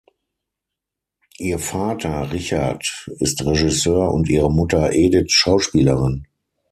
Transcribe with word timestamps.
Ihr 1.37 1.59
Vater 1.59 2.31
Richard 2.31 3.07
ist 3.19 3.45
Regisseur 3.45 4.11
und 4.11 4.27
ihre 4.29 4.51
Mutter 4.51 4.91
Edith 4.93 5.31
Schauspielerin. 5.31 6.25